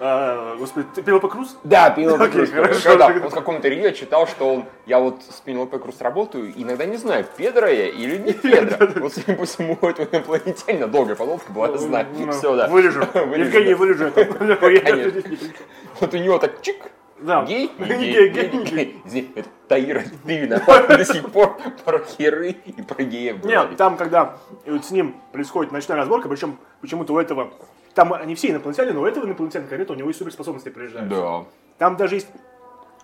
А, 0.00 0.56
Господи, 0.56 0.86
ты 0.94 1.02
Пенелопа 1.02 1.28
Круз? 1.28 1.56
Да, 1.64 1.90
Пенелопа 1.90 2.24
Окей, 2.24 2.38
Круз. 2.46 2.50
хорошо, 2.50 2.80
Когда 2.90 3.06
тогда. 3.08 3.24
он 3.24 3.30
в 3.30 3.34
каком-то 3.34 3.58
интервью 3.58 3.82
я 3.84 3.92
читал, 3.92 4.26
что 4.26 4.54
он, 4.54 4.64
я 4.86 4.98
вот 4.98 5.22
с 5.22 5.40
Пенелопой 5.40 5.78
Круз 5.80 6.00
работаю, 6.00 6.52
иногда 6.56 6.84
не 6.84 6.96
знаю, 6.96 7.24
Педро 7.36 7.66
я 7.66 7.88
или 7.88 8.16
не 8.18 8.32
Педро. 8.34 8.88
Вот 9.00 9.14
судя 9.14 9.34
по 9.34 9.44
всему, 9.44 9.78
у 9.80 9.86
этого 9.86 10.06
инопланетянина 10.10 10.86
долгая 10.88 11.16
подолбка 11.16 11.52
была, 11.52 11.68
я 11.68 11.78
знаю. 11.78 12.06
Все, 12.32 12.56
да. 12.56 12.68
Вырежу. 12.68 13.00
Евгений, 13.14 13.74
вырежу 13.74 14.04
это. 14.06 14.20
Не. 14.44 15.52
Вот 16.00 16.12
у 16.12 16.16
него 16.18 16.38
так 16.38 16.60
чик, 16.60 16.76
Да. 17.20 17.44
гей, 17.44 17.70
гей, 17.78 18.28
гей, 18.28 18.28
гей, 18.30 19.00
гей, 19.04 19.32
это 19.34 19.48
Таира, 19.68 20.02
ты 20.26 20.38
виноват 20.38 20.88
до 20.88 21.04
сих 21.04 21.30
пор 21.30 21.58
про 21.84 22.00
херы 22.00 22.50
и 22.50 22.82
про 22.82 23.02
геев 23.02 23.44
Нет, 23.44 23.76
там, 23.76 23.96
когда 23.96 24.36
вот 24.66 24.84
с 24.84 24.90
ним 24.90 25.14
происходит 25.32 25.72
ночная 25.72 25.96
разборка, 25.96 26.28
причем 26.28 26.58
почему-то 26.80 27.14
у 27.14 27.18
этого, 27.18 27.52
там 27.94 28.12
они 28.12 28.34
все 28.34 28.50
инопланетяне, 28.50 28.92
но 28.92 29.02
у 29.02 29.06
этого 29.06 29.24
инопланетянина 29.24 29.68
конкретно 29.68 29.94
у 29.94 29.98
него 29.98 30.08
есть 30.08 30.18
суперспособности 30.18 30.68
приезжают. 30.68 31.08
Да. 31.08 31.44
Там 31.78 31.96
даже 31.96 32.16
есть 32.16 32.28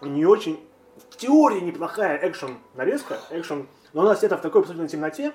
не 0.02 0.26
очень, 0.26 0.60
в 1.10 1.16
теории 1.16 1.60
неплохая 1.60 2.18
экшен 2.28 2.56
нарезка, 2.74 3.18
экшен, 3.30 3.68
но 3.92 4.02
она 4.02 4.16
снята 4.16 4.36
в 4.36 4.42
такой 4.42 4.62
абсолютно 4.62 4.88
темноте, 4.88 5.32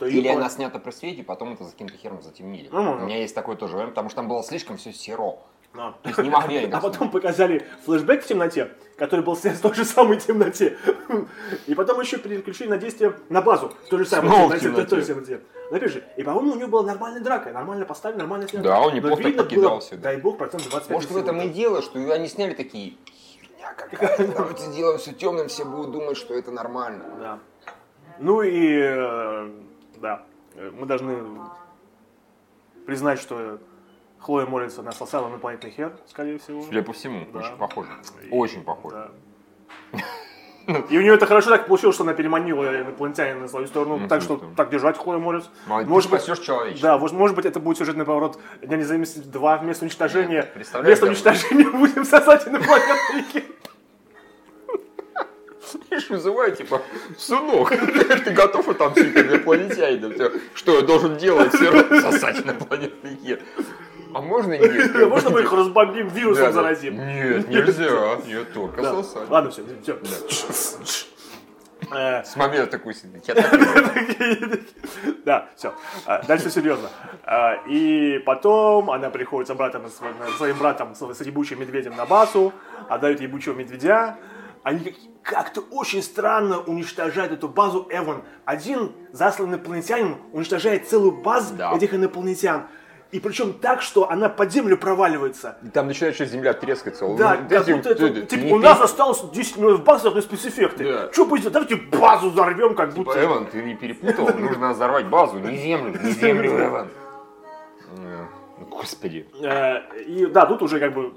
что 0.00 0.06
Или 0.06 0.28
она 0.28 0.48
снята 0.48 0.78
при 0.78 0.92
свете, 0.92 1.22
потом 1.22 1.52
это 1.52 1.64
за 1.64 1.72
каким-то 1.72 1.96
хером 1.96 2.22
затемнили. 2.22 2.68
Ну, 2.72 2.92
У 2.92 2.98
меня 3.00 3.18
есть 3.18 3.34
такой 3.34 3.56
тоже 3.56 3.74
вариант, 3.74 3.92
потому 3.92 4.08
что 4.08 4.16
там 4.16 4.28
было 4.28 4.42
слишком 4.42 4.78
все 4.78 4.92
серо. 4.92 5.36
А. 5.74 5.92
То 6.02 6.08
есть 6.08 6.18
не 6.18 6.30
могли 6.30 6.56
они 6.58 6.72
А 6.72 6.80
потом 6.80 7.10
показали 7.10 7.64
флешбэк 7.84 8.24
в 8.24 8.26
темноте, 8.26 8.72
который 8.96 9.24
был 9.24 9.36
снят 9.36 9.54
в 9.54 9.60
той 9.60 9.74
же 9.74 9.84
самой 9.84 10.18
темноте. 10.18 10.76
И 11.66 11.74
потом 11.74 12.00
еще 12.00 12.18
переключили 12.18 12.68
на 12.68 12.76
действие 12.76 13.14
на 13.28 13.40
базу 13.40 13.72
в 13.86 13.88
той 13.88 14.00
же 14.00 14.06
самой 14.06 14.30
Снова 14.30 14.58
темноте. 14.58 14.82
в 14.82 14.88
той 14.88 15.00
же 15.00 15.06
темноте. 15.06 15.26
темноте. 15.36 15.44
Напиши. 15.70 16.04
И, 16.16 16.24
по-моему, 16.24 16.52
у 16.52 16.56
него 16.56 16.68
была 16.68 16.82
нормальная 16.82 17.20
драка, 17.20 17.52
нормально 17.52 17.86
поставлена, 17.86 18.24
нормально 18.24 18.48
снята. 18.48 18.68
Да, 18.68 18.80
он 18.80 18.88
Но 18.88 18.96
неплохо 18.96 19.22
видно 19.22 19.44
так 19.44 19.52
было, 19.52 19.62
покидался, 19.62 19.96
да. 19.96 20.02
Дай 20.02 20.16
бог, 20.16 20.38
процент 20.38 20.68
25 20.68 20.90
Может, 20.90 21.10
в 21.12 21.16
этом 21.16 21.40
и 21.40 21.48
дело, 21.48 21.82
что 21.82 21.98
они 22.12 22.26
сняли 22.26 22.54
такие, 22.54 22.96
херня 23.06 23.72
какая-то, 23.74 24.26
давайте 24.36 24.64
сделаем 24.64 24.98
все 24.98 25.12
темным, 25.12 25.46
все 25.46 25.64
будут 25.64 25.92
думать, 25.92 26.16
что 26.16 26.34
это 26.34 26.50
нормально. 26.50 27.04
Да. 27.20 27.38
Ну 28.18 28.42
и, 28.42 28.80
э, 28.82 29.50
да, 29.98 30.24
э, 30.56 30.70
мы 30.72 30.86
должны 30.86 31.22
признать, 32.86 33.20
что 33.20 33.60
Хлоя 34.20 34.46
молится 34.46 34.82
на 34.82 34.92
сосала 34.92 35.28
инопланетный 35.28 35.70
хер, 35.70 35.92
скорее 36.06 36.38
всего. 36.38 36.62
Судя 36.62 36.82
по 36.82 36.92
всему, 36.92 37.26
Да. 37.32 37.38
очень 37.40 37.56
похоже. 37.56 37.88
И- 38.22 38.28
Очень 38.30 38.62
похоже. 38.64 39.10
Да. 39.92 39.98
И 40.90 40.98
у 40.98 41.00
нее 41.00 41.14
это 41.14 41.26
хорошо 41.26 41.50
так 41.50 41.66
получилось, 41.66 41.94
что 41.96 42.04
она 42.04 42.12
переманила 42.12 42.82
инопланетянина 42.82 43.40
на 43.40 43.48
свою 43.48 43.66
сторону, 43.66 43.96
Ну, 43.96 44.08
так 44.08 44.22
что 44.22 44.40
так 44.56 44.70
держать 44.70 44.98
Хлоя. 44.98 45.18
Молодец, 45.18 45.48
Может 45.66 46.10
быть, 46.10 46.22
человечество. 46.24 46.90
Да, 46.90 46.98
может, 46.98 47.16
может 47.16 47.34
быть, 47.34 47.46
это 47.46 47.58
будет 47.60 47.78
сюжетный 47.78 48.04
поворот 48.04 48.38
Дня 48.62 48.76
независимости 48.76 49.18
2 49.26 49.56
вместо 49.58 49.84
уничтожения. 49.84 50.48
Вместо 50.54 51.06
уничтожения 51.06 51.68
будем 51.70 52.04
сосать 52.04 52.46
инопланетный 52.46 53.22
хер. 53.32 53.42
Видишь, 55.90 56.10
вызываю, 56.10 56.54
типа, 56.54 56.82
сынок, 57.18 57.70
ты 58.24 58.30
готов 58.30 58.68
отомстить 58.68 59.16
инопланетянину? 59.16 60.30
Что 60.54 60.76
я 60.76 60.82
должен 60.82 61.16
делать? 61.16 61.52
Сосать 61.52 62.44
инопланетный 62.44 63.16
хер. 63.24 63.40
А 64.14 64.20
можно 64.20 64.52
нет? 64.52 64.94
Можно 65.08 65.30
мы 65.30 65.40
их 65.42 65.52
разбомбим, 65.52 66.08
вирусом 66.08 66.52
заразим? 66.52 66.96
Нет, 66.96 67.48
нельзя. 67.48 68.16
Нет, 68.26 68.52
только 68.52 68.82
сосать. 68.82 69.28
Ладно, 69.28 69.50
все, 69.50 69.62
все. 69.82 69.98
С 71.90 72.36
момента 72.36 72.78
сидит. 72.92 73.24
Да, 75.24 75.48
все. 75.56 75.74
Дальше 76.26 76.50
серьезно. 76.50 76.88
А, 77.24 77.54
и 77.68 78.18
потом 78.20 78.90
она 78.90 79.10
приходит 79.10 79.48
с 79.48 79.54
братом, 79.54 79.82
своим 80.36 80.56
братом, 80.58 80.94
с 80.94 81.20
ебучим 81.20 81.60
медведем 81.60 81.96
на 81.96 82.06
базу, 82.06 82.52
отдают 82.88 83.20
ебучего 83.20 83.54
медведя. 83.54 84.16
Они 84.62 84.94
как-то 85.22 85.62
очень 85.70 86.02
странно 86.02 86.58
уничтожают 86.60 87.32
эту 87.32 87.48
базу 87.48 87.86
Эван. 87.90 88.22
Один 88.44 88.92
засланный 89.12 89.56
инопланетянин 89.56 90.16
уничтожает 90.32 90.88
целую 90.88 91.12
базу 91.12 91.54
Да. 91.54 91.72
этих 91.74 91.94
инопланетян. 91.94 92.66
И 93.12 93.18
причем 93.18 93.52
так, 93.54 93.82
что 93.82 94.08
она 94.08 94.28
под 94.28 94.52
землю 94.52 94.76
проваливается. 94.78 95.56
И 95.64 95.68
Там 95.68 95.88
начинает 95.88 96.14
что 96.14 96.24
земля 96.26 96.52
трескаться. 96.52 97.08
Да, 97.16 97.38
Ну, 97.42 97.48
как 97.48 97.66
будто 97.66 97.90
это, 97.90 98.06
это- 98.06 98.20
типа, 98.26 98.40
не 98.44 98.52
у 98.52 98.58
нас 98.58 98.74
пере- 98.76 98.84
осталось 98.84 99.20
10 99.32 99.56
минут 99.56 99.82
баз, 99.84 100.02
должны 100.02 100.22
спецэффекты. 100.22 100.84
Да. 100.84 101.12
Что 101.12 101.24
будет? 101.26 101.50
Давайте 101.50 101.74
базу 101.76 102.30
взорвем, 102.30 102.74
как 102.76 102.94
будто... 102.94 103.12
Типа, 103.14 103.24
Эван, 103.24 103.46
ты 103.46 103.62
не 103.62 103.74
перепутал? 103.74 104.28
Нужно 104.38 104.72
взорвать 104.74 105.06
базу, 105.06 105.38
не 105.40 105.56
землю, 105.56 105.98
не 106.00 106.12
землю, 106.12 106.50
Эван. 106.66 106.88
Э, 107.98 108.24
Господи. 108.70 109.26
Э, 109.42 109.80
И 110.06 110.26
да, 110.26 110.46
тут 110.46 110.62
уже 110.62 110.78
как 110.78 110.94
бы... 110.94 111.12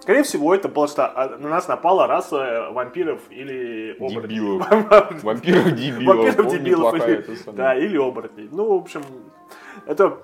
Скорее 0.00 0.22
всего, 0.24 0.52
это 0.54 0.68
просто 0.68 1.06
а, 1.06 1.36
на 1.38 1.48
нас 1.48 1.68
напала 1.68 2.06
раса 2.08 2.70
вампиров 2.72 3.20
или 3.30 3.94
оборотней. 4.00 4.36
Дебилов. 4.38 4.66
Вампиров 5.22 5.70
дебилов. 5.76 6.16
Вампиров 6.16 6.36
Помню, 6.36 6.58
дебилов. 6.58 6.90
плохая 6.90 7.08
или- 7.08 7.18
эта 7.20 7.36
самая. 7.36 7.56
Да, 7.56 7.74
или 7.76 7.96
оборотней. 7.98 8.48
Ну, 8.50 8.76
в 8.78 8.82
общем, 8.82 9.02
это 9.86 10.18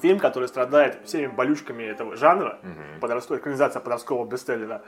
фильм, 0.00 0.18
который 0.18 0.48
страдает 0.48 0.98
всеми 1.04 1.26
болючками 1.26 1.82
этого 1.82 2.16
жанра. 2.16 2.58
Подростковая 3.00 3.40
экранизация 3.40 3.80
подросткового 3.80 4.26
бестселлера. 4.26 4.82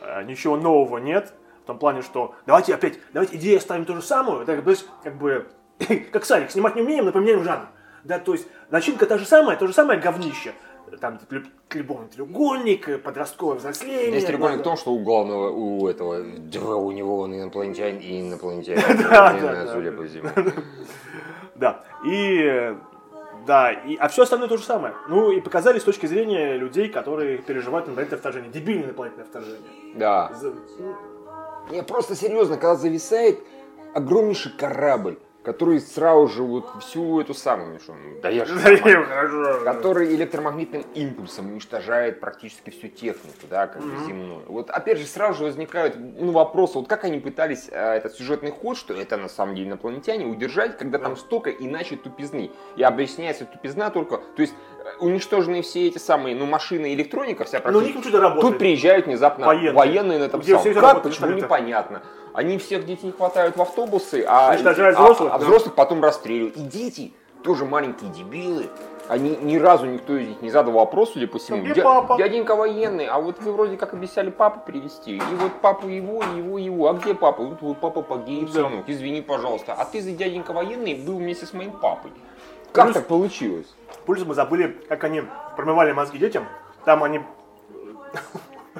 Э, 0.00 0.22
Ничего 0.24 0.56
нового 0.56 0.98
нет. 0.98 1.32
В 1.62 1.66
том 1.66 1.78
плане, 1.78 2.02
что 2.02 2.34
давайте 2.46 2.74
опять, 2.74 2.98
давайте 3.12 3.36
идею 3.36 3.58
оставим 3.58 3.84
ту 3.84 3.94
же 3.94 4.02
самую. 4.02 4.42
Это 4.42 4.56
как 4.56 4.64
бы, 4.64 4.76
как 5.02 5.16
бы 5.16 5.46
как 6.12 6.24
Сарик, 6.24 6.50
снимать 6.50 6.76
не 6.76 6.82
умеем, 6.82 7.06
но 7.06 7.12
поменяем 7.12 7.42
жанр. 7.42 7.66
Да, 8.04 8.18
то 8.18 8.34
есть 8.34 8.46
начинка 8.70 9.06
та 9.06 9.16
же 9.16 9.24
самая, 9.24 9.56
то 9.56 9.66
же 9.66 9.72
самое 9.72 9.98
говнище. 9.98 10.52
Там 11.00 11.18
любовный 11.72 12.08
треугольник, 12.08 13.02
подростковое 13.02 13.56
взросление. 13.56 14.10
Здесь 14.10 14.26
треугольник 14.26 14.56
в 14.56 14.58
да, 14.58 14.64
том, 14.64 14.76
что 14.76 14.92
у 14.92 15.02
главного, 15.02 15.50
у 15.50 15.88
этого, 15.88 16.22
у 16.76 16.92
него 16.92 17.20
он 17.20 17.34
инопланетянин 17.34 17.98
и 17.98 18.20
инопланетянин. 18.28 19.02
Да, 19.02 19.32
да, 19.32 19.64
да. 19.64 20.52
Да. 21.56 21.84
И 22.04 22.42
э, 22.42 22.76
да, 23.46 23.72
и, 23.72 23.96
а 23.96 24.08
все 24.08 24.22
остальное 24.22 24.48
то 24.48 24.56
же 24.56 24.64
самое. 24.64 24.94
Ну 25.08 25.30
и 25.30 25.40
показали 25.40 25.78
с 25.78 25.84
точки 25.84 26.06
зрения 26.06 26.56
людей, 26.56 26.88
которые 26.88 27.38
переживают 27.38 27.86
инопланетное 27.86 28.18
вторжение. 28.18 28.50
Дебильное 28.50 28.86
инопланетное 28.86 29.24
вторжение. 29.24 29.70
Да. 29.96 30.30
За- 30.34 30.52
Не, 31.70 31.82
просто 31.82 32.14
серьезно, 32.14 32.56
когда 32.56 32.76
зависает 32.76 33.40
огромнейший 33.94 34.52
корабль, 34.52 35.18
который 35.44 35.78
сразу 35.80 36.28
же 36.28 36.42
вот 36.42 36.66
всю 36.80 37.20
эту 37.20 37.34
самую, 37.34 37.78
что, 37.78 37.92
ну, 37.92 38.20
да 38.22 38.30
я 38.30 38.46
же 38.46 38.54
который 39.64 40.14
электромагнитным 40.14 40.84
импульсом 40.94 41.52
уничтожает 41.52 42.20
практически 42.20 42.70
всю 42.70 42.88
технику, 42.88 43.46
да, 43.50 43.66
как 43.66 43.82
бы 43.82 44.06
земную. 44.06 44.42
Вот 44.46 44.70
опять 44.70 44.98
же 44.98 45.06
сразу 45.06 45.38
же 45.38 45.44
возникают 45.44 45.96
ну, 45.98 46.32
вопросы, 46.32 46.78
вот 46.78 46.88
как 46.88 47.04
они 47.04 47.20
пытались 47.20 47.68
э, 47.70 47.96
этот 47.96 48.14
сюжетный 48.14 48.50
ход, 48.50 48.78
что 48.78 48.94
это 48.94 49.16
на 49.16 49.28
самом 49.28 49.54
деле 49.54 49.68
инопланетяне, 49.68 50.24
удержать, 50.24 50.78
когда 50.78 50.98
там 50.98 51.16
столько 51.16 51.50
иначе 51.50 51.96
тупизны. 51.96 52.50
И 52.76 52.82
объясняется 52.82 53.44
тупизна 53.44 53.90
только, 53.90 54.16
то 54.16 54.42
есть 54.42 54.54
уничтоженные 55.00 55.62
все 55.62 55.86
эти 55.88 55.98
самые, 55.98 56.34
ну, 56.36 56.46
машины, 56.46 56.94
электроника, 56.94 57.44
вся 57.44 57.60
Но 57.64 57.78
у 57.78 57.80
них 57.82 57.92
практически. 57.92 58.16
работает. 58.20 58.52
Тут 58.52 58.58
приезжают 58.58 59.06
внезапно 59.06 59.46
Военные. 59.46 59.72
военные, 59.72 60.18
на 60.18 60.24
этом 60.24 60.40
Где 60.40 60.58
самом. 60.58 60.74
Как, 60.74 61.02
почему, 61.02 61.26
вертолеты. 61.28 61.42
непонятно. 61.46 62.02
Они 62.32 62.58
всех 62.58 62.84
детей 62.84 63.12
хватают 63.16 63.56
в 63.56 63.62
автобусы, 63.62 64.24
а, 64.26 64.50
Уничтожают 64.50 64.96
а- 64.98 65.02
взрослых, 65.02 65.30
а 65.32 65.38
да. 65.38 65.44
взрослых 65.44 65.74
потом 65.74 66.02
расстреливают. 66.02 66.56
И 66.56 66.60
дети 66.60 67.12
тоже 67.44 67.64
маленькие 67.64 68.10
дебилы. 68.10 68.66
Они 69.06 69.36
ни 69.42 69.58
разу 69.58 69.84
никто 69.84 70.16
из 70.16 70.26
них 70.28 70.40
не 70.40 70.48
задал 70.50 70.72
вопрос, 70.72 71.12
судя 71.12 71.26
по 71.28 71.38
всему. 71.38 71.62
Где 71.62 71.74
«Дя- 71.74 71.82
папа?» 71.82 72.16
Дяденька 72.16 72.56
военный, 72.56 73.06
а 73.06 73.20
вот 73.20 73.38
вы 73.42 73.52
вроде 73.52 73.76
как 73.76 73.92
обещали 73.92 74.30
папу 74.30 74.60
привезти. 74.66 75.16
И 75.16 75.34
вот 75.38 75.52
папу 75.60 75.88
его, 75.88 76.22
и 76.34 76.38
его, 76.38 76.56
и 76.58 76.62
его. 76.62 76.88
А 76.88 76.94
где 76.94 77.12
папа? 77.14 77.42
Вот, 77.42 77.60
вот 77.60 77.76
папа 77.80 78.00
погиб, 78.00 78.46
Да. 78.46 78.52
сынок. 78.68 78.84
Извини, 78.88 79.20
пожалуйста. 79.20 79.74
А 79.74 79.84
ты 79.84 80.00
за 80.00 80.12
дяденька 80.12 80.54
военный 80.54 80.94
был 80.94 81.16
вместе 81.18 81.44
с 81.44 81.52
моим 81.52 81.72
папой. 81.72 82.12
Как 82.74 82.86
Плюс- 82.86 82.94
так 82.94 83.06
получилось? 83.06 83.72
Плюс 84.04 84.24
мы 84.26 84.34
забыли, 84.34 84.76
как 84.88 85.04
они 85.04 85.22
промывали 85.56 85.92
мозги 85.92 86.18
детям. 86.18 86.44
Там 86.84 87.04
они 87.04 87.20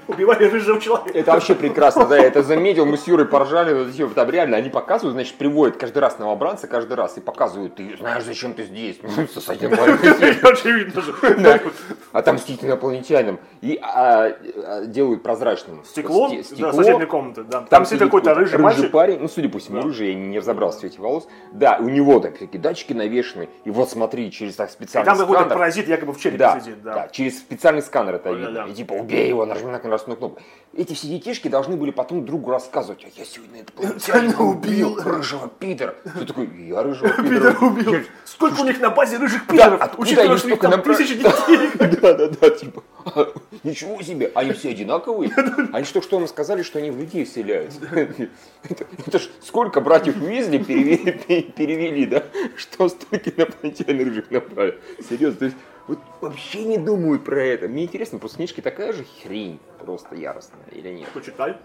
убивали 0.09 0.45
рыжего 0.45 0.81
человека. 0.81 1.17
Это 1.17 1.33
вообще 1.33 1.55
прекрасно, 1.55 2.07
да, 2.07 2.17
я 2.17 2.25
это 2.25 2.43
заметил, 2.43 2.87
мы 2.87 2.97
с 2.97 3.07
Юрой 3.07 3.27
поржали, 3.27 3.91
там 4.15 4.31
реально, 4.31 4.57
они 4.57 4.71
показывают, 4.71 5.15
значит, 5.15 5.35
приводят 5.37 5.77
каждый 5.77 5.99
раз 5.99 6.19
новобранца, 6.19 6.67
каждый 6.67 6.95
раз, 6.95 7.17
и 7.17 7.21
показывают, 7.21 7.77
ты 7.77 7.97
знаешь, 7.97 8.25
зачем 8.25 8.55
ты 8.55 8.65
здесь, 8.65 8.99
ну, 9.03 9.27
с 9.27 9.49
этим 9.49 9.73
Очевидно 10.45 11.01
же. 11.01 11.15
Отомстить 12.13 12.65
инопланетянам, 12.65 13.39
и 13.61 13.79
а, 13.83 14.27
а, 14.27 14.85
делают 14.87 15.23
прозрачным 15.23 15.85
Стекло, 15.85 16.29
сте- 16.29 16.57
да, 16.57 16.73
соседней 16.73 17.07
комнаты, 17.07 17.45
да. 17.45 17.63
Там, 17.63 17.87
сидит 17.87 18.01
какой-то 18.01 18.35
рыжий 18.35 18.59
мальчик. 18.59 18.91
парень, 18.91 19.19
ну, 19.21 19.29
судя 19.29 19.49
по 19.49 19.59
всему, 19.59 19.83
рыжий, 19.83 20.09
я 20.09 20.15
не 20.15 20.39
разобрался 20.39 20.79
в 20.79 20.81
цвете 20.81 21.01
волос. 21.01 21.27
Да, 21.53 21.79
у 21.81 21.89
него 21.89 22.21
так, 22.21 22.39
такие 22.39 22.59
датчики 22.59 22.93
навешаны, 22.93 23.49
и 23.65 23.71
вот 23.71 23.91
смотри, 23.91 24.31
через 24.31 24.57
так 24.57 24.71
специальный 24.71 25.07
там 25.07 25.19
какой-то 25.19 25.43
сканер. 25.43 25.57
паразит 25.57 25.89
якобы 25.89 26.13
в 26.13 26.21
черепе 26.21 26.61
сидит, 26.61 26.83
да. 26.83 27.09
через 27.11 27.39
специальный 27.39 27.83
сканер 27.83 28.17
это 28.17 28.31
видно. 28.31 28.67
И 28.69 28.75
типа, 28.75 28.93
убей 28.93 29.29
его, 29.29 29.47
нажми 29.47 29.71
на 29.71 29.79
красную 29.89 30.17
кнопку. 30.17 30.43
Эти 30.73 30.95
все 30.95 31.09
детишки 31.09 31.49
должны 31.49 31.77
были 31.77 31.91
потом 31.91 32.25
другу 32.25 32.51
рассказывать, 32.51 33.05
а 33.05 33.09
я 33.19 33.25
сегодня 33.25 33.61
инопланетянина 33.61 34.43
убил, 34.43 34.97
рыжего 35.03 35.49
пидора. 35.49 35.95
Ты 36.19 36.25
такой, 36.25 36.49
я 36.69 36.83
рыжего 36.83 37.09
пидора 37.23 37.53
Пидор 37.53 37.65
убил. 37.65 37.95
Сколько 38.25 38.61
у 38.61 38.65
них 38.65 38.81
на 38.81 38.91
базе 38.91 39.19
рыжих 39.19 39.47
Да, 39.47 39.53
пидоров, 39.53 39.81
откуда 39.83 40.03
учитывая, 40.03 40.31
они 40.31 40.39
что 40.39 40.49
их 40.49 40.61
там 40.61 40.83
тысячи 40.83 41.15
детей. 41.17 41.71
Да, 42.01 42.15
да, 42.15 42.29
да, 42.29 42.51
типа, 42.51 42.83
а, 43.05 43.33
ничего 43.63 44.01
себе, 44.03 44.33
они 44.35 44.53
все 44.53 44.71
одинаковые. 44.71 45.31
Они 45.73 45.85
что, 45.85 46.01
что 46.03 46.19
нам 46.19 46.29
сказали, 46.29 46.63
что 46.63 46.79
они 46.79 46.91
в 46.91 46.99
людей 46.99 47.25
вселяются. 47.25 47.81
Это, 48.65 48.87
это 49.07 49.19
ж 49.19 49.29
сколько 49.43 49.83
братьев 49.83 50.17
Уизли 50.23 50.57
перевели, 50.57 51.13
пе- 51.13 51.43
перевели, 51.43 52.07
да, 52.07 52.25
что 52.57 52.89
столько 52.89 53.29
инопланетян 53.29 53.99
рыжих 53.99 54.31
набрали. 54.31 54.79
Серьезно, 55.07 55.39
то 55.41 55.45
есть 55.45 55.57
вот 55.87 55.99
вообще 56.21 56.65
не 56.65 56.79
думают 56.79 57.25
про 57.25 57.43
это. 57.43 57.69
Мне 57.69 57.85
интересно, 57.85 58.19
просто 58.19 58.39
книжки 58.39 58.61
такая 58.61 58.93
же 58.93 59.05
хрень, 59.23 59.59
просто 59.85 60.15
яростная 60.15 60.67
или 60.73 60.89
нет? 60.91 61.09
Почитай. 61.11 61.57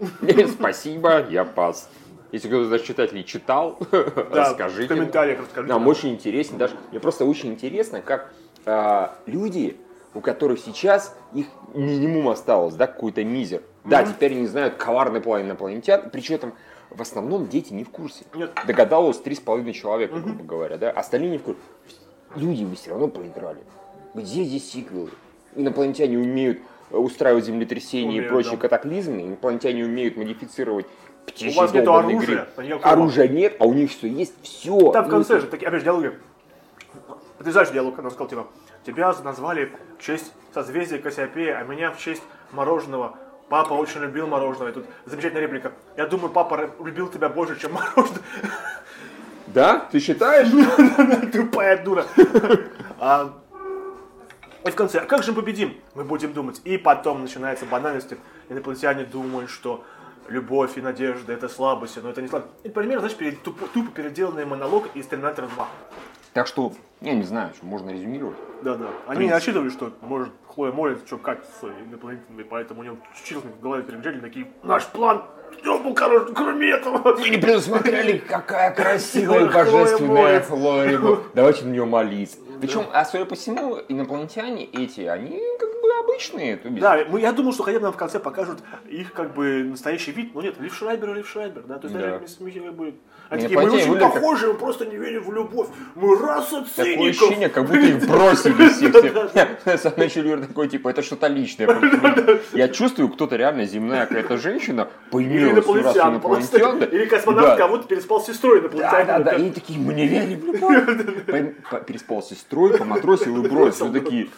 Спасибо, 0.48 1.26
я 1.28 1.44
пас. 1.44 1.88
Если 2.32 2.48
кто-то 2.48 2.76
из 2.76 2.82
читателей 2.82 3.24
читал, 3.24 3.78
Да, 3.90 4.50
расскажите. 4.50 4.84
в 4.84 4.88
комментариях 4.88 5.40
расскажите. 5.40 5.72
Нам 5.72 5.84
да. 5.84 5.90
очень 5.90 6.10
интересно, 6.10 6.58
даже 6.58 6.76
мне 6.90 7.00
просто 7.00 7.24
очень 7.24 7.50
интересно, 7.50 8.02
как 8.02 8.32
а, 8.66 9.16
люди, 9.26 9.76
у 10.14 10.20
которых 10.20 10.60
сейчас 10.60 11.16
их 11.32 11.46
минимум 11.74 12.28
осталось, 12.28 12.74
да, 12.74 12.86
какой-то 12.86 13.24
мизер. 13.24 13.62
Да, 13.84 14.04
теперь 14.04 14.32
они 14.32 14.46
знают 14.46 14.74
коварный 14.74 15.20
план 15.20 15.42
инопланетян, 15.42 16.10
причем 16.10 16.52
в 16.90 17.00
основном 17.00 17.48
дети 17.48 17.72
не 17.72 17.84
в 17.84 17.90
курсе. 17.90 18.24
Нет. 18.34 18.52
Догадалось 18.66 19.18
три 19.18 19.34
с 19.34 19.40
половиной 19.40 19.72
человека, 19.72 20.18
грубо 20.18 20.44
говоря, 20.44 20.76
да, 20.76 20.90
остальные 20.90 21.30
не 21.30 21.38
в 21.38 21.42
курсе. 21.42 21.60
Люди 22.36 22.64
вы 22.64 22.76
все 22.76 22.90
равно 22.90 23.08
проиграли. 23.08 23.60
Где 24.14 24.44
здесь 24.44 24.70
сиквелы? 24.70 25.10
Инопланетяне 25.54 26.18
умеют 26.18 26.58
э, 26.90 26.96
устраивать 26.96 27.44
землетрясения 27.44 28.16
и 28.16 28.18
Умеют, 28.18 28.28
прочие 28.28 28.52
да. 28.52 28.58
катаклизмы, 28.58 29.22
инопланетяне 29.22 29.84
умеют 29.84 30.16
модифицировать 30.16 30.86
птичий 31.26 31.56
У 31.56 31.60
вас 31.60 31.72
долбанный 31.72 32.14
оружия, 32.14 32.48
гриб. 32.56 32.80
а. 32.82 32.92
Оружия 32.92 33.28
нет, 33.28 33.56
а 33.60 33.66
у 33.66 33.72
них 33.72 33.90
все 33.90 34.08
есть, 34.08 34.34
все. 34.42 34.92
Там 34.92 35.04
в 35.04 35.08
конце 35.08 35.40
же, 35.40 35.46
такие, 35.46 35.68
опять 35.68 35.80
же, 35.80 35.84
диалоги. 35.84 36.12
Потрясающий 37.38 37.72
диалог, 37.72 37.98
она 37.98 38.10
сказала, 38.10 38.28
типа, 38.28 38.46
тебя 38.84 39.14
назвали 39.24 39.72
в 39.98 40.02
честь 40.02 40.32
созвездия 40.52 40.98
Кассиопея, 40.98 41.58
а 41.58 41.64
меня 41.64 41.90
в 41.90 41.98
честь 41.98 42.22
мороженого. 42.52 43.16
Папа 43.48 43.72
очень 43.72 44.00
любил 44.00 44.26
мороженое. 44.26 44.70
И 44.70 44.74
тут 44.74 44.86
замечательная 45.06 45.42
реплика. 45.42 45.72
Я 45.96 46.06
думаю, 46.06 46.30
папа 46.30 46.70
любил 46.84 47.08
тебя 47.08 47.28
больше, 47.28 47.58
чем 47.58 47.72
мороженое. 47.72 48.22
Да? 49.48 49.88
Ты 49.90 49.98
считаешь? 49.98 50.48
Тупая 51.32 51.82
дура. 51.82 52.04
И 54.64 54.70
в 54.70 54.74
конце, 54.74 54.98
а 54.98 55.04
как 55.06 55.22
же 55.22 55.32
мы 55.32 55.36
победим? 55.40 55.74
Мы 55.94 56.04
будем 56.04 56.32
думать. 56.32 56.60
И 56.64 56.76
потом 56.76 57.22
начинается 57.22 57.64
банальность. 57.64 58.12
Инопланетяне 58.48 59.04
думают, 59.04 59.48
что 59.50 59.84
любовь 60.28 60.76
и 60.76 60.80
надежда 60.82 61.32
это 61.32 61.48
слабость, 61.48 61.98
но 62.02 62.10
это 62.10 62.20
не 62.20 62.28
слабость. 62.28 62.52
Это 62.62 62.74
примерно, 62.74 63.00
знаешь, 63.00 63.16
пере- 63.16 63.32
тупо, 63.42 63.66
тупо 63.72 63.90
переделанный 63.90 64.44
монолог 64.44 64.88
из 64.94 65.06
Терминатора 65.06 65.48
2. 65.54 65.68
Так 66.34 66.46
что, 66.46 66.72
я 67.00 67.14
не 67.14 67.24
знаю, 67.24 67.52
что 67.56 67.66
можно 67.66 67.90
резюмировать. 67.90 68.36
Да, 68.62 68.76
да. 68.76 68.86
Они 69.08 69.24
не 69.24 69.32
рассчитывали, 69.32 69.68
что 69.70 69.92
может 70.02 70.30
Хлоя 70.46 70.70
молит, 70.72 70.98
что 71.06 71.16
как 71.16 71.42
с 71.42 71.64
инопланетными, 71.64 72.42
поэтому 72.44 72.80
у 72.80 72.84
него 72.84 72.96
численно 73.24 73.50
в 73.58 73.60
голове 73.60 73.82
переключали 73.82 74.20
такие, 74.20 74.46
наш 74.62 74.86
план, 74.86 75.24
все 75.60 75.78
был 75.78 75.94
хороший, 75.94 76.32
кроме 76.34 76.70
этого. 76.70 77.16
Мы 77.18 77.30
не 77.30 77.38
предусмотрели, 77.38 78.18
какая 78.18 78.70
красивая 78.74 79.48
Хлоя 79.48 79.64
божественная. 79.64 80.40
Флориба. 80.40 81.22
Давайте 81.34 81.64
на 81.64 81.70
нее 81.70 81.84
молиться. 81.84 82.38
Причем, 82.60 82.86
а 82.92 83.04
судя 83.04 83.24
по 83.24 83.34
всему, 83.34 83.78
инопланетяне 83.88 84.64
эти, 84.64 85.02
они 85.02 85.40
как 85.58 85.69
обычные. 86.10 86.60
Есть... 86.62 86.80
Да, 86.80 86.98
мы, 87.08 87.20
я 87.20 87.32
думал, 87.32 87.52
что 87.52 87.62
хотя 87.62 87.78
бы 87.78 87.84
нам 87.84 87.92
в 87.92 87.96
конце 87.96 88.18
покажут 88.18 88.58
их 88.88 89.12
как 89.12 89.34
бы 89.34 89.64
настоящий 89.64 90.12
вид, 90.12 90.34
но 90.34 90.42
нет, 90.42 90.58
Лив 90.60 90.74
Шрайбер 90.74 91.10
и 91.10 91.14
Лив 91.14 91.28
Шрайбер, 91.28 91.62
да, 91.62 91.78
то 91.78 91.86
есть 91.86 91.94
Да. 91.94 92.18
даже 92.18 92.60
как 92.60 92.74
бы... 92.74 92.94
Они 93.28 93.42
такие, 93.42 93.60
мы 93.60 93.70
очень 93.70 93.96
похожи, 93.98 94.48
мы 94.48 94.54
просто 94.54 94.86
не 94.86 94.96
верим 94.96 95.22
в 95.22 95.32
любовь, 95.32 95.68
мы 95.94 96.18
раса 96.18 96.64
Такое 96.76 96.84
циников. 96.96 97.08
ощущение, 97.22 97.48
как 97.48 97.64
будто 97.66 97.78
их 97.80 98.06
бросили 98.08 98.68
всех. 99.62 99.80
Сам 99.80 99.92
начал 99.96 100.40
такой, 100.40 100.68
типа, 100.68 100.88
это 100.88 101.02
что-то 101.02 101.28
личное. 101.28 101.68
Я 102.52 102.68
чувствую, 102.68 103.08
кто-то 103.08 103.36
реально 103.36 103.66
земная 103.66 104.06
какая-то 104.06 104.36
женщина 104.36 104.80
Или 104.82 105.10
поимела 105.10 105.60
всю 105.62 105.74
расу 105.74 105.98
инопланетян. 106.00 106.82
Или 106.82 107.04
космонавт 107.04 107.48
Да. 107.50 107.56
кого-то 107.56 107.86
переспал 107.86 108.20
с 108.20 108.26
сестрой 108.26 108.60
Да, 108.62 108.66
инопланетянина. 108.66 109.18
да, 109.18 109.24
да. 109.24 109.32
И 109.32 109.34
они 109.36 109.50
такие, 109.52 109.78
мы 109.78 109.94
не 109.94 110.06
верим 110.08 110.40
в 110.40 110.44
любовь. 110.46 111.84
Переспал 111.86 112.22
с 112.22 112.30
сестрой, 112.30 112.76
поматросил 112.76 113.44
и 113.44 113.48
бросил. 113.48 113.92
Такие, 113.92 114.28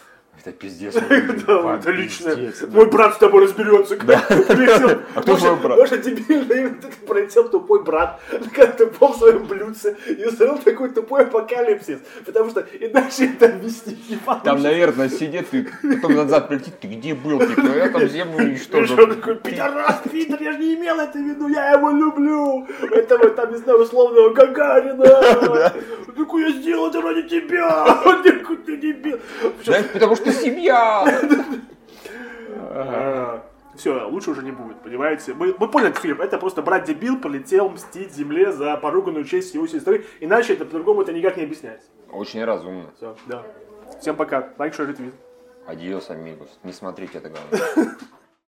это 0.45 0.51
пиздец. 0.51 0.95
Да, 1.47 1.75
это 1.75 1.91
личное. 1.91 2.53
Мой 2.69 2.89
брат 2.89 3.15
с 3.15 3.17
тобой 3.17 3.43
разберется. 3.43 3.97
А 5.15 5.21
кто 5.21 5.37
твой 5.37 5.55
брат? 5.55 5.77
Может, 5.77 6.01
дебильный 6.01 6.71
пролетел 7.07 7.49
тупой 7.49 7.83
брат 7.83 8.19
на 8.57 8.67
тупом 8.67 9.13
своем 9.13 9.45
блюдце 9.45 9.95
и 10.07 10.25
устроил 10.25 10.57
такой 10.57 10.89
тупой 10.89 11.23
апокалипсис. 11.23 11.99
Потому 12.25 12.49
что 12.49 12.65
иначе 12.79 13.25
это 13.25 13.47
объяснить 13.47 14.09
не 14.09 14.15
Там, 14.17 14.41
получится. 14.41 14.63
наверное, 14.63 15.09
сидит 15.09 15.53
и 15.53 15.67
потом 15.81 16.15
назад 16.15 16.47
прилетит. 16.49 16.79
Ты 16.79 16.87
где 16.87 17.13
был? 17.13 17.39
Типа, 17.39 17.67
я 17.75 17.89
там 17.89 18.07
землю 18.07 18.45
уничтожил. 18.45 18.97
Причем 18.97 19.15
такой, 19.15 19.35
пидорас, 19.35 20.01
Питер, 20.11 20.41
я 20.41 20.51
же 20.53 20.59
не 20.59 20.75
имел 20.75 20.99
это 20.99 21.17
в 21.17 21.21
виду, 21.21 21.47
я 21.47 21.71
его 21.71 21.89
люблю. 21.91 22.67
Этого, 22.91 23.29
там, 23.29 23.51
не 23.51 23.57
знаю, 23.57 23.81
условного 23.81 24.33
Гагарина. 24.33 25.73
Такой, 26.15 26.43
я 26.43 26.51
сделал 26.51 26.89
это 26.89 27.01
ради 27.01 27.29
тебя. 27.29 27.85
Ты 28.65 28.77
дебил. 28.77 29.19
Потому 29.93 30.15
что 30.15 30.32
семья. 30.33 31.05
Все, 33.75 34.07
лучше 34.07 34.31
уже 34.31 34.43
не 34.43 34.51
будет, 34.51 34.81
понимаете? 34.81 35.33
Мы, 35.33 35.55
мы 35.57 35.67
поняли 35.67 35.89
этот 35.89 36.01
фильм. 36.01 36.21
Это 36.21 36.37
просто 36.37 36.61
брат 36.61 36.83
дебил 36.83 37.19
полетел 37.19 37.69
мстить 37.69 38.13
земле 38.13 38.51
за 38.51 38.77
поруганную 38.77 39.25
честь 39.25 39.55
его 39.55 39.65
сестры. 39.65 40.05
Иначе 40.19 40.53
это 40.53 40.65
по-другому 40.65 41.01
это 41.01 41.11
никак 41.11 41.37
не 41.37 41.43
объясняется. 41.43 41.87
Очень 42.11 42.45
разумно. 42.45 42.91
Все, 42.97 43.15
да. 43.25 43.43
Всем 43.99 44.15
пока. 44.15 44.49
Лайк, 44.59 44.75
шер, 44.75 44.87
ретвит. 44.87 45.15
Адиос, 45.65 46.09
амигос. 46.11 46.59
Не 46.63 46.71
смотрите 46.71 47.17
это 47.17 47.29
главное. 47.29 47.95